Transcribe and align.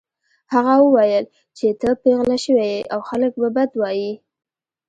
هغه 0.53 0.73
وویل 0.85 1.25
چې 1.57 1.67
ته 1.79 1.89
پیغله 2.03 2.37
شوې 2.45 2.65
يې 2.73 2.81
او 2.93 2.99
خلک 3.09 3.31
به 3.41 3.49
بد 3.55 3.71
وايي 3.81 4.13